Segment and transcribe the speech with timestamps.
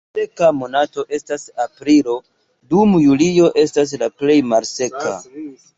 [0.03, 2.15] La plej seka monato estas aprilo,
[2.75, 5.19] dum julio estas la plej malseka.